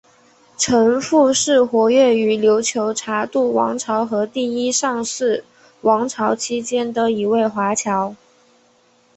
[0.57, 5.43] 程复是活跃于琉球察度王朝和第一尚氏
[5.81, 8.15] 王朝期间的一位华侨。